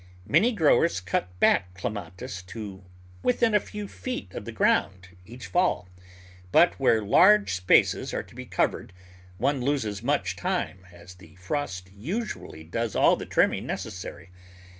[0.25, 2.83] Many growers cut back Clematis to
[3.21, 5.89] within a few feet of the ground each fall,
[6.51, 8.89] but where large spaces are to be cov ered
[9.37, 14.31] one loses much time, as the frost usually does all the trimming necessary.